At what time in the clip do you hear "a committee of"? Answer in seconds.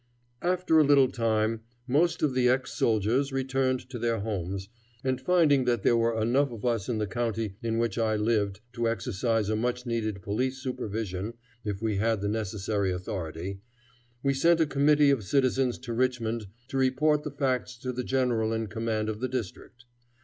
14.59-15.23